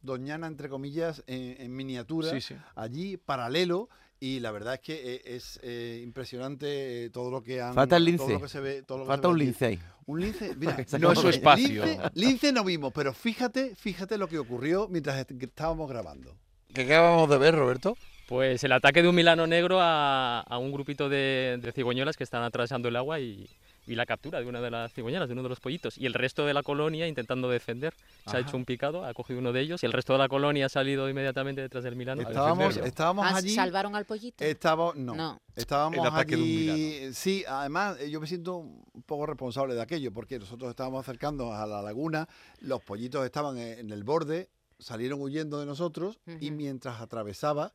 Doñana, 0.00 0.46
entre 0.46 0.68
comillas, 0.68 1.24
en, 1.26 1.60
en 1.60 1.74
miniatura, 1.74 2.30
Sí, 2.30 2.40
sí. 2.40 2.54
allí 2.76 3.16
paralelo. 3.16 3.88
Y 4.20 4.38
la 4.40 4.52
verdad 4.52 4.74
es 4.74 4.80
que 4.80 5.14
eh, 5.14 5.22
es 5.24 5.58
eh, 5.62 6.00
impresionante 6.04 7.04
eh, 7.06 7.10
todo 7.10 7.30
lo 7.32 7.42
que 7.42 7.60
han. 7.60 7.74
Falta 7.74 7.96
el 7.96 8.04
todo 8.04 8.10
lince. 8.28 8.32
lo 8.34 8.40
que 8.40 8.48
se 8.48 8.60
ve- 8.60 8.82
todo 8.82 8.98
lo 8.98 9.04
que 9.04 9.08
se 9.08 9.12
Falta 9.12 9.28
ve 9.28 9.32
un 9.32 9.38
lince 9.38 9.66
ahí. 9.66 9.78
Un 10.08 10.22
lince, 10.22 10.54
mira, 10.56 10.74
No 10.98 11.12
es 11.12 11.18
su 11.18 11.28
espacio. 11.28 11.84
Lince, 11.84 12.10
lince 12.14 12.52
no 12.52 12.64
vimos, 12.64 12.92
pero 12.94 13.12
fíjate, 13.12 13.76
fíjate 13.76 14.16
lo 14.16 14.26
que 14.26 14.38
ocurrió 14.38 14.88
mientras 14.88 15.26
estábamos 15.28 15.88
grabando. 15.88 16.34
¿Qué 16.72 16.82
acabamos 16.82 17.28
de 17.28 17.36
ver, 17.36 17.54
Roberto? 17.54 17.94
Pues 18.26 18.64
el 18.64 18.72
ataque 18.72 19.02
de 19.02 19.08
un 19.08 19.14
milano 19.14 19.46
negro 19.46 19.80
a, 19.80 20.40
a 20.40 20.58
un 20.58 20.72
grupito 20.72 21.10
de, 21.10 21.58
de 21.60 21.72
cigüeñuelas 21.72 22.16
que 22.16 22.24
están 22.24 22.42
atravesando 22.42 22.88
el 22.88 22.96
agua 22.96 23.20
y, 23.20 23.50
y 23.88 23.94
la 23.94 24.06
captura 24.06 24.38
de 24.40 24.46
una 24.46 24.60
de 24.60 24.70
las 24.70 24.92
cigüeñuelas, 24.92 25.28
de 25.28 25.32
uno 25.32 25.42
de 25.42 25.48
los 25.48 25.60
pollitos. 25.60 25.96
Y 25.98 26.06
el 26.06 26.14
resto 26.14 26.44
de 26.46 26.54
la 26.54 26.62
colonia 26.62 27.06
intentando 27.08 27.48
defender. 27.48 27.94
Se 28.26 28.36
ha 28.36 28.40
hecho 28.40 28.56
un 28.56 28.64
picado, 28.64 29.04
ha 29.04 29.14
cogido 29.14 29.38
uno 29.40 29.52
de 29.52 29.60
ellos 29.62 29.82
y 29.82 29.86
el 29.86 29.92
resto 29.92 30.12
de 30.12 30.18
la 30.18 30.28
colonia 30.28 30.66
ha 30.66 30.68
salido 30.68 31.08
inmediatamente 31.08 31.60
detrás 31.62 31.82
del 31.84 31.96
milano. 31.96 32.22
Estábamos, 32.22 32.76
estábamos 32.76 33.26
Ah, 33.26 33.36
allí. 33.36 33.54
¿Salvaron 33.54 33.96
al 33.96 34.04
pollito? 34.04 34.44
Estábamos, 34.44 34.96
no, 34.96 35.14
No. 35.14 35.40
estábamos 35.56 35.98
El 35.98 36.06
ataque 36.06 36.36
de 36.36 36.42
un 36.42 36.48
allí. 36.48 37.14
Sí, 37.14 37.44
además 37.48 37.98
eh, 38.00 38.10
yo 38.10 38.20
me 38.20 38.26
siento 38.26 38.56
un 38.58 39.02
poco 39.06 39.26
responsable 39.26 39.74
de 39.74 39.80
aquello 39.82 40.12
porque 40.12 40.38
nosotros 40.38 40.68
estábamos 40.70 41.00
acercando 41.00 41.52
a 41.52 41.66
la 41.66 41.80
laguna, 41.82 42.28
los 42.60 42.82
pollitos 42.82 43.24
estaban 43.24 43.56
en 43.58 43.78
en 43.78 43.90
el 43.90 44.04
borde, 44.04 44.48
salieron 44.78 45.20
huyendo 45.20 45.60
de 45.60 45.66
nosotros 45.66 46.18
y 46.40 46.50
mientras 46.50 47.00
atravesaba 47.00 47.72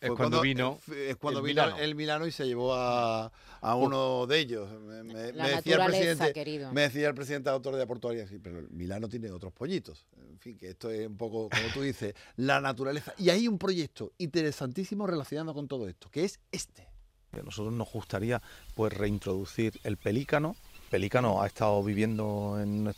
Es 0.00 0.06
fue 0.08 0.16
cuando 0.16 0.40
vino 0.40 0.78
Es 0.96 1.16
cuando 1.16 1.40
el 1.40 1.46
vino 1.46 1.62
Milano. 1.62 1.82
el 1.82 1.94
Milano 1.94 2.26
y 2.26 2.32
se 2.32 2.46
llevó 2.46 2.74
a, 2.74 3.30
a 3.60 3.74
uno 3.74 4.26
de 4.26 4.38
ellos. 4.38 4.70
Me, 4.80 5.02
me- 5.02 5.32
La 5.32 5.44
me 5.44 5.50
decía 5.50 5.74
el 5.74 5.78
naturaleza, 5.80 5.86
presidente, 5.86 6.32
querido. 6.32 6.72
me 6.72 6.80
decía 6.82 7.08
el 7.08 7.14
presidente 7.14 7.50
autor 7.50 7.76
de 7.76 7.86
Portuaria, 7.86 8.26
sí, 8.26 8.38
pero 8.38 8.60
el 8.60 8.70
Milano 8.70 9.08
tiene 9.08 9.30
otros 9.30 9.52
pollitos. 9.52 10.06
En 10.30 10.38
fin, 10.38 10.56
que 10.56 10.70
esto 10.70 10.90
es 10.90 11.06
un 11.06 11.18
poco, 11.18 11.50
como 11.50 11.68
tú 11.74 11.82
dices, 11.82 12.14
la 12.36 12.60
naturaleza. 12.62 13.12
Y 13.18 13.28
hay 13.28 13.46
un 13.46 13.58
proyecto 13.58 14.12
interesantísimo 14.16 15.06
relacionado 15.06 15.52
con 15.52 15.68
todo 15.68 15.86
esto, 15.86 16.08
que 16.10 16.24
es 16.24 16.40
este. 16.50 16.88
A 17.32 17.42
nosotros 17.42 17.72
nos 17.74 17.92
gustaría 17.92 18.40
pues 18.74 18.92
reintroducir 18.94 19.78
el 19.84 19.98
pelícano. 19.98 20.56
Pelícano 20.90 21.42
ha 21.42 21.46
estado 21.46 21.80
viviendo 21.84 22.58
en- 22.58 22.92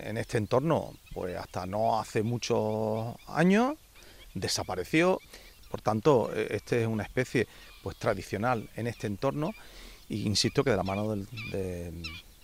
en 0.00 0.16
este 0.16 0.38
entorno 0.38 0.94
pues 1.12 1.36
hasta 1.36 1.66
no 1.66 2.00
hace 2.00 2.22
muchos 2.22 3.14
años, 3.28 3.76
desapareció. 4.34 5.20
Por 5.70 5.80
tanto, 5.80 6.30
eh, 6.34 6.48
este 6.50 6.82
es 6.82 6.88
una 6.88 7.04
especie 7.04 7.46
pues 7.82 7.96
tradicional 7.96 8.68
en 8.76 8.86
este 8.88 9.06
entorno. 9.06 9.52
Y 10.08 10.26
insisto 10.26 10.64
que 10.64 10.70
de 10.70 10.76
la 10.76 10.82
mano 10.82 11.10
del- 11.10 11.28
de, 11.52 11.92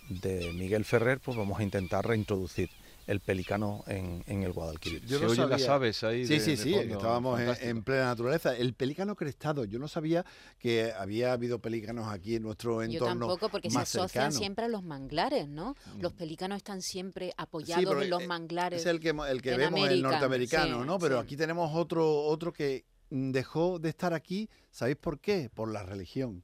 de 0.09 0.53
Miguel 0.53 0.85
Ferrer 0.85 1.19
pues 1.19 1.35
vamos 1.37 1.59
a 1.59 1.63
intentar 1.63 2.07
reintroducir 2.07 2.69
el 3.07 3.21
pelícano 3.21 3.85
en, 3.87 4.21
en 4.27 4.43
el 4.43 4.51
Guadalquivir. 4.51 5.01
Yo 5.05 5.17
Se 5.19 5.25
no 5.25 5.31
oyen 5.31 5.49
las 5.49 5.61
sabía. 5.61 5.75
aves 5.75 6.03
ahí. 6.03 6.25
Sí, 6.27 6.33
de- 6.35 6.39
sí, 6.41 6.51
de 6.51 6.57
sí, 6.57 6.71
fondo, 6.73 6.95
estábamos 6.97 7.39
en, 7.61 7.81
plena 7.83 8.05
naturaleza. 8.05 8.53
El 8.55 8.73
pelícano 8.73 9.15
crestado, 9.15 9.63
yo 9.65 9.79
no 9.79 9.87
sabía 9.87 10.25
que 10.59 10.91
había 10.91 11.31
habido 11.33 11.59
pelícanos 11.59 12.07
aquí 12.11 12.35
en 12.35 12.43
nuestro 12.43 12.83
Yo 12.83 12.91
entorno. 12.91 13.27
tampoco, 13.27 13.49
porque 13.49 13.69
se 13.69 13.77
asocian 13.79 14.09
cercano. 14.09 14.31
siempre 14.37 14.65
a 14.65 14.67
los 14.67 14.83
manglares, 14.83 15.47
¿no? 15.47 15.75
Los 15.99 16.11
pelícanos 16.13 16.57
están 16.57 16.81
siempre 16.81 17.27
Sí, 17.27 17.33
apoyados 17.37 17.85
pero, 17.85 18.01
en 18.01 18.09
los 18.09 18.23
eh, 18.23 18.27
manglares. 18.27 18.81
Es 18.81 18.85
el 18.87 18.99
que, 18.99 19.09
el 19.29 19.41
que 19.41 19.51
en 19.51 19.57
vemos 19.57 19.79
el 19.79 19.85
América, 19.85 20.09
norteamericano, 20.09 20.81
sí, 20.81 20.87
¿no? 20.87 20.99
Pero 20.99 21.17
sí. 21.19 21.23
aquí 21.25 21.37
tenemos 21.37 21.71
otro, 21.75 22.23
otro 22.25 22.51
que 22.51 22.83
mm, 22.83 22.96
dejó 23.09 23.79
de 23.79 23.89
estar 23.89 24.13
aquí, 24.13 24.49
¿sabéis 24.69 24.97
por 24.97 25.19
qué? 25.19 25.49
Por 25.53 25.71
la 25.71 25.83
religión. 25.83 26.43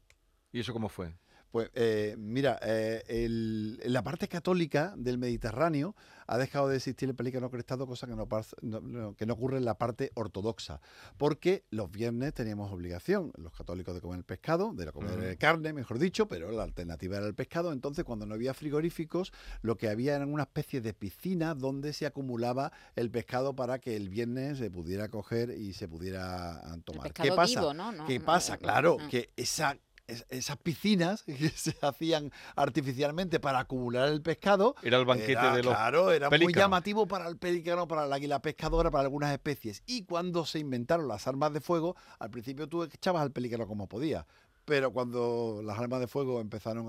¿Y 0.52 0.60
eso 0.60 0.74
cómo 0.74 0.90
fue? 0.90 1.16
Pues 1.54 1.70
eh, 1.76 2.16
mira, 2.18 2.58
eh, 2.64 3.04
el- 3.08 3.80
la 3.86 4.02
parte 4.04 4.28
católica 4.28 4.96
del 4.98 5.20
Mediterráneo 5.20 5.96
ha 6.26 6.40
dejado 6.40 6.68
de 6.68 6.78
existir 6.78 7.08
el 7.10 7.14
pelícano 7.16 7.52
crestado, 7.52 7.86
cosa 7.86 8.08
que 8.08 8.16
no, 8.16 9.16
que 9.16 9.26
no 9.28 9.34
ocurre 9.34 9.58
en 9.58 9.66
la 9.66 9.78
parte 9.78 10.12
ortodoxa, 10.16 10.82
porque 11.16 11.64
los 11.70 11.92
viernes 11.92 12.34
teníamos 12.34 12.72
obligación, 12.72 13.32
los 13.38 13.54
católicos, 13.54 13.94
de 13.94 14.02
comer 14.02 14.24
pescado, 14.24 14.74
de 14.74 14.92
comer 14.92 15.24
eh, 15.24 15.38
carne, 15.38 15.74
mejor 15.74 16.00
dicho, 16.00 16.28
pero 16.28 16.52
la 16.52 16.64
alternativa 16.64 17.18
era 17.18 17.28
el 17.28 17.36
pescado. 17.36 17.72
Entonces, 17.72 18.04
cuando 18.04 18.26
no 18.26 18.34
había 18.34 18.56
frigoríficos, 18.56 19.32
lo 19.62 19.78
que 19.78 19.90
había 19.90 20.16
eran 20.16 20.34
una 20.34 20.44
especie 20.44 20.82
de 20.82 20.96
piscina 20.96 21.54
donde 21.54 21.94
se 21.94 22.08
acumulaba 22.08 22.72
el 22.96 23.12
pescado 23.12 23.56
para 23.56 23.78
que 23.78 23.96
el 23.96 24.10
viernes 24.10 24.58
se 24.58 24.72
pudiera 24.72 25.08
coger 25.08 25.52
y 25.52 25.74
se 25.74 25.88
pudiera 25.88 26.56
ah, 26.56 26.74
El 26.74 26.84
tomar. 26.84 27.14
¿Qué 27.14 27.32
pasa? 27.32 27.60
vivo, 27.60 27.76
¿no? 27.76 28.06
¿Qué 28.08 28.20
pasa? 28.20 28.58
Claro, 28.58 28.98
no. 29.00 29.08
que 29.08 29.30
esa, 29.36 29.78
es- 30.08 30.26
esas 30.30 30.58
piscinas 30.58 31.24
que 31.26 31.50
se 31.50 31.76
hacían 31.82 32.32
artificialmente 32.56 33.40
para 33.40 33.60
acumular 33.60 34.08
el 34.10 34.22
pescado. 34.22 34.76
Era 34.84 34.98
el 34.98 35.06
banquete 35.06 35.32
era, 35.34 35.56
de 35.56 35.64
los 35.64 35.74
Claro, 35.74 36.12
era 36.12 36.30
muy 36.30 36.54
llamativo 36.54 37.08
para 37.08 37.28
el 37.28 37.38
pelícano, 37.38 37.88
para 37.88 38.06
el 38.06 38.14
águila 38.14 38.42
pescadora, 38.42 38.92
para 38.92 39.04
algunas 39.04 39.32
especies. 39.32 39.84
Y 39.86 40.04
cuando 40.06 40.46
se 40.46 40.60
inventaron 40.60 41.08
las 41.08 41.28
armas 41.28 41.54
de 41.54 41.62
fuego, 41.62 41.96
al 42.20 42.30
principio 42.30 42.68
tú 42.68 42.84
echabas 42.84 43.22
al 43.22 43.32
pelícano 43.32 43.68
como 43.68 43.88
podías. 43.88 44.26
Pero 44.66 44.94
cuando 44.94 45.60
las 45.62 45.78
armas 45.78 46.00
de 46.00 46.08
fuego 46.08 46.40
empezaron 46.40 46.88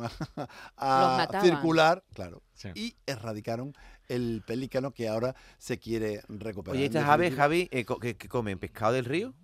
a, 0.77 1.27
circular, 1.43 2.05
claro, 2.15 2.41
Sí. 2.55 2.69
y 2.77 2.97
erradicaron 3.07 3.75
el 4.09 4.43
pelícano 4.47 4.93
que 4.93 5.09
ahora 5.09 5.35
se 5.59 5.79
quiere 5.81 6.23
recuperar. 6.29 6.77
Oye, 6.77 6.87
estas 6.87 7.09
aves, 7.09 7.35
Javi, 7.35 7.69
eh, 7.73 7.85
co- 7.85 7.99
que, 7.99 8.17
que 8.17 8.29
comen 8.29 8.61
pescado 8.61 8.93
del 8.93 9.05
río. 9.07 9.35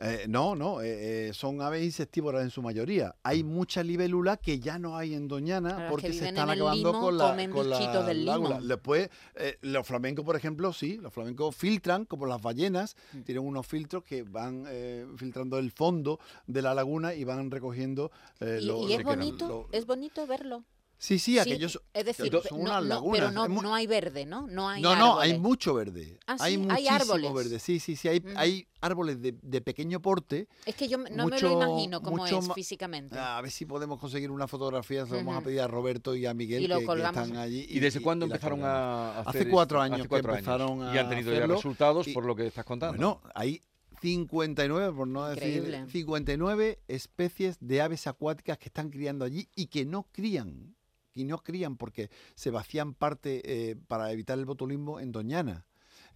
Eh, 0.00 0.26
no, 0.28 0.54
no, 0.54 0.80
eh, 0.80 1.28
eh, 1.28 1.32
son 1.34 1.60
aves 1.60 1.82
insectívoras 1.84 2.42
en 2.42 2.50
su 2.50 2.62
mayoría. 2.62 3.14
Hay 3.22 3.42
mucha 3.42 3.82
libélula 3.82 4.36
que 4.36 4.60
ya 4.60 4.78
no 4.78 4.96
hay 4.96 5.14
en 5.14 5.26
Doñana 5.28 5.78
las 5.80 5.90
porque 5.90 6.08
que 6.08 6.12
se 6.12 6.28
están 6.28 6.48
acabando 6.50 6.90
limo 6.92 7.00
con 7.00 7.18
la 7.18 7.48
con 7.50 7.68
la 7.70 8.02
del 8.06 8.24
limo. 8.24 8.60
Después, 8.60 9.10
eh, 9.34 9.58
los 9.62 9.86
flamencos, 9.86 10.24
por 10.24 10.36
ejemplo, 10.36 10.72
sí, 10.72 10.98
los 10.98 11.12
flamencos 11.12 11.54
filtran, 11.56 12.04
como 12.04 12.26
las 12.26 12.40
ballenas, 12.40 12.96
Mm. 13.12 13.20
tienen 13.22 13.44
unos 13.44 13.66
filtros 13.66 14.04
que 14.04 14.22
van 14.22 14.64
eh, 14.68 15.06
filtrando 15.16 15.58
el 15.58 15.70
fondo 15.72 16.20
de 16.46 16.62
la 16.62 16.74
laguna 16.74 17.14
y 17.14 17.24
van 17.24 17.50
recogiendo 17.50 18.10
Y, 18.40 18.64
lo- 18.64 18.88
y 18.88 18.92
es 18.92 19.02
bonito, 19.04 19.48
lo- 19.48 19.68
es 19.72 19.84
bonito 19.86 20.26
verlo. 20.26 20.64
Sí, 21.00 21.20
sí, 21.20 21.34
Sí, 21.34 21.38
aquellos... 21.38 21.80
es 21.94 22.04
decir, 22.04 22.32
son 22.48 22.60
unas 22.62 22.74
no, 22.74 22.80
no, 22.80 22.86
lagunas. 22.88 23.20
pero 23.20 23.30
no, 23.30 23.46
no 23.62 23.72
hay 23.74 23.86
verde, 23.86 24.26
¿no? 24.26 24.48
No 24.48 24.68
hay 24.68 24.82
no, 24.82 24.96
no, 24.96 25.20
hay 25.20 25.38
mucho 25.38 25.72
verde. 25.74 26.18
Ah, 26.26 26.36
hay 26.40 26.54
sí, 26.56 26.60
hay 26.60 26.66
muchísimo 26.66 26.94
árboles. 26.96 27.34
verde. 27.34 27.58
Sí, 27.60 27.78
sí, 27.78 27.94
sí. 27.94 28.08
Hay, 28.08 28.18
Mm. 28.20 28.32
hay 28.36 28.66
árboles 28.80 29.22
de, 29.22 29.36
de 29.40 29.60
pequeño 29.60 30.02
porte 30.02 30.48
Es 30.66 30.74
que 30.74 30.88
yo 30.88 30.98
no 30.98 31.26
me 31.28 31.40
lo 31.40 31.52
imagino 31.52 32.00
cómo 32.02 32.16
mucho 32.18 32.40
es 32.40 32.52
físicamente. 32.52 33.16
A 33.16 33.40
ver 33.40 33.50
si 33.52 33.64
podemos 33.64 34.00
conseguir 34.00 34.30
una 34.32 34.48
fotografía, 34.48 35.04
se 35.06 35.12
lo 35.12 35.16
vamos 35.18 35.36
a 35.36 35.40
pedir 35.42 35.60
a 35.60 35.68
Roberto 35.68 36.16
y 36.16 36.26
a 36.26 36.34
Miguel 36.34 36.62
Y 36.64 36.66
lo 36.66 36.76
que, 36.76 36.80
que 36.80 36.86
colgamos. 36.86 37.22
están 37.22 37.36
allí. 37.38 37.64
¿Y 37.68 37.78
desde 37.78 38.00
cuándo 38.00 38.26
empezaron 38.26 38.60
a 38.64 39.20
hacer 39.20 39.42
Hace 39.42 39.50
cuatro 39.50 39.80
años 39.80 40.00
Hace 40.00 40.08
que 40.08 40.16
empezaron 40.16 40.78
Y 40.94 40.98
a 40.98 41.00
han 41.00 41.08
tenido 41.08 41.32
ya 41.32 41.46
resultados 41.46 42.08
y- 42.08 42.12
por 42.12 42.24
lo 42.24 42.34
que 42.34 42.46
estás 42.48 42.64
contando. 42.64 42.96
Bueno, 42.96 43.20
hay 43.36 43.60
59, 44.00 44.92
por 44.96 45.06
no 45.08 45.26
decir 45.28 45.58
Increíble. 45.58 45.86
59 45.90 46.80
especies 46.88 47.56
de 47.60 47.82
aves 47.82 48.06
acuáticas 48.06 48.58
que 48.58 48.66
están 48.66 48.90
criando 48.90 49.24
allí 49.24 49.48
y 49.54 49.66
que 49.66 49.84
no 49.84 50.06
crían. 50.12 50.74
Y 51.18 51.24
no 51.24 51.38
crían 51.38 51.76
porque 51.76 52.10
se 52.34 52.50
vacían 52.50 52.94
parte 52.94 53.42
eh, 53.70 53.76
para 53.88 54.12
evitar 54.12 54.38
el 54.38 54.44
botulismo 54.44 55.00
en 55.00 55.10
Doñana. 55.12 55.66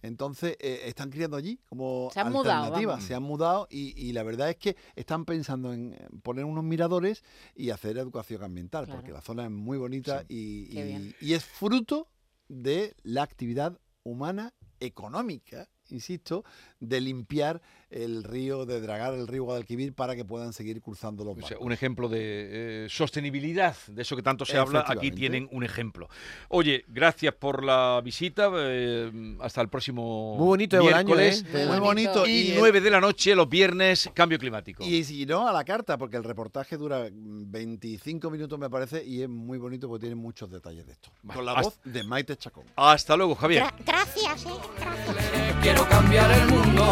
Entonces, 0.01 0.57
eh, 0.59 0.81
están 0.85 1.09
criando 1.09 1.37
allí 1.37 1.59
como 1.65 2.09
Se 2.13 2.19
han 2.19 2.31
mudado. 2.31 2.99
Se 3.01 3.15
han 3.15 3.23
mudado 3.23 3.67
y, 3.69 3.93
y 3.97 4.11
la 4.11 4.23
verdad 4.23 4.49
es 4.49 4.57
que 4.57 4.75
están 4.95 5.23
pensando 5.25 5.71
en 5.73 5.93
eh, 5.93 6.07
poner 6.23 6.43
unos 6.45 6.63
miradores 6.63 7.23
y 7.55 7.69
hacer 7.69 7.97
educación 7.97 8.43
ambiental, 8.43 8.85
Claro. 8.85 8.99
porque 8.99 9.13
la 9.13 9.21
zona 9.21 9.45
es 9.45 9.51
muy 9.51 9.77
bonita 9.77 10.25
y 10.27 11.33
es 11.33 11.45
fruto 11.45 12.09
de 12.49 12.95
la 13.03 13.23
actividad 13.23 13.79
humana 14.03 14.53
económica, 14.81 15.69
insisto, 15.93 16.43
de 16.79 16.99
limpiar 17.01 17.61
el 17.89 18.23
río, 18.23 18.65
de 18.65 18.81
dragar 18.81 19.13
el 19.13 19.27
río 19.27 19.43
Guadalquivir 19.43 19.93
para 19.93 20.15
que 20.15 20.25
puedan 20.25 20.51
seguir 20.51 20.81
cruzando 20.81 21.23
los 21.23 21.33
O 21.37 21.41
sea, 21.41 21.49
barcos. 21.51 21.65
un 21.65 21.71
ejemplo 21.73 22.09
de 22.09 22.85
eh, 22.85 22.87
sostenibilidad, 22.89 23.75
de 23.87 24.01
eso 24.01 24.15
que 24.15 24.23
tanto 24.23 24.45
se 24.45 24.57
habla, 24.57 24.83
aquí 24.87 25.11
tienen 25.11 25.47
un 25.51 25.63
ejemplo. 25.63 26.09
Oye, 26.49 26.83
gracias 26.87 27.35
por 27.35 27.63
la 27.63 28.01
visita, 28.03 28.49
eh, 28.55 29.11
hasta 29.41 29.61
el 29.61 29.69
próximo 29.69 30.35
Muy 30.37 30.47
bonito 30.47 30.77
el 30.87 30.93
año. 30.93 31.19
¿eh? 31.19 31.35
Muy 31.67 31.79
bonito. 31.79 32.25
Y, 32.25 32.51
el- 32.53 32.59
9 32.59 32.81
de 32.81 32.89
la 32.89 32.99
noche, 32.99 33.35
los 33.35 33.47
viernes, 33.47 34.09
cambio 34.15 34.39
climático. 34.39 34.83
Y 34.83 35.03
si 35.03 35.25
no, 35.27 35.47
a 35.47 35.53
la 35.53 35.63
carta, 35.63 35.95
porque 35.97 36.17
el 36.17 36.23
reportaje 36.23 36.77
dura 36.77 37.07
mm, 37.11 37.51
25 37.51 38.31
minutos, 38.31 38.57
me 38.57 38.71
parece, 38.71 39.05
y 39.05 39.21
es 39.21 39.29
muy 39.29 39.59
bonito 39.59 39.87
porque 39.87 40.01
tiene 40.01 40.15
muchos 40.15 40.49
detalles 40.49 40.87
de 40.87 40.93
esto. 40.93 41.09
Vale, 41.21 41.37
Con 41.37 41.45
la 41.45 41.51
hasta- 41.51 41.63
voz 41.63 41.79
de 41.83 42.03
Maite 42.03 42.35
Chacón. 42.37 42.63
Hasta 42.75 43.15
luego, 43.15 43.35
Javier. 43.35 43.65
Gracias, 43.85 44.45
eh. 44.47 45.42
Quiero 45.63 45.87
cambiar 45.87 46.29
el 46.29 46.45
mundo. 46.49 46.85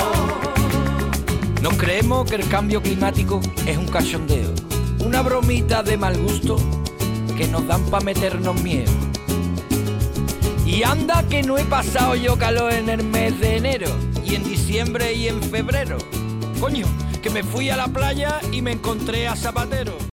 Nos 1.62 1.74
creemos 1.74 2.26
que 2.30 2.38
el 2.38 2.48
cambio 2.48 2.82
climático 2.82 3.42
es 3.68 3.78
un 3.78 3.86
cachondeo, 3.86 4.50
una 5.00 5.22
bromita 5.22 5.84
de 5.84 5.98
mal 5.98 6.18
gusto 6.18 6.56
que 7.36 7.50
nos 7.50 7.68
dan 7.68 7.84
para 7.88 8.06
meternos 8.06 8.64
miedo. 8.64 8.90
Y 10.66 10.84
anda 10.84 11.22
que 11.28 11.44
no 11.44 11.58
he 11.58 11.66
pasado 11.66 12.16
yo 12.16 12.38
calor 12.38 12.72
en 12.72 12.88
el 12.88 13.04
mes 13.04 13.38
de 13.42 13.58
enero, 13.58 13.90
y 14.24 14.36
en 14.36 14.46
diciembre 14.46 15.16
y 15.16 15.28
en 15.28 15.44
febrero. 15.44 15.98
Coño, 16.62 16.88
que 17.22 17.30
me 17.30 17.44
fui 17.44 17.70
a 17.70 17.76
la 17.76 17.88
playa 17.88 18.40
y 18.54 18.62
me 18.62 18.72
encontré 18.72 19.28
a 19.28 19.36
Zapatero. 19.36 20.02